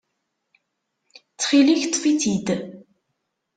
[1.27, 2.47] Ttxil-k, ṭṭef-itt-id.